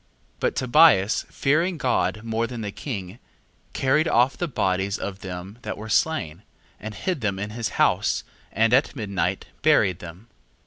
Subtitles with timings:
[0.37, 0.39] 2:9.
[0.39, 3.19] But Tobias fearing God more than the king,
[3.73, 6.41] carried off the bodies of them that were slain,
[6.79, 10.25] and hid them in his house, and at midnight buried them.